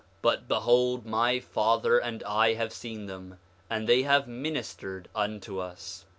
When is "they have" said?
3.87-4.27